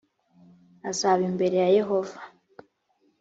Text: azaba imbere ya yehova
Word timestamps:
azaba 0.89 1.21
imbere 1.29 1.55
ya 1.63 1.69
yehova 1.77 2.17